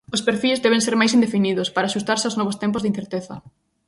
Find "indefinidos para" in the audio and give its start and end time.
1.17-1.89